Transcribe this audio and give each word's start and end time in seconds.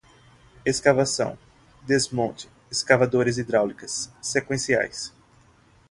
escavação, 0.65 1.37
desmonte, 1.83 2.49
escavadoras 2.71 3.37
hidráulicas, 3.37 4.09
sequenciais 4.19 5.13